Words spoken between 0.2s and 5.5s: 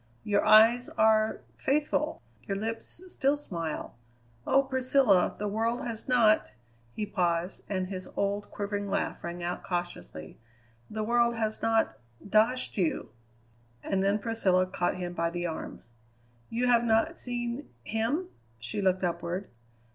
Your eyes are faithful; your lips still smile. Oh! Priscilla, the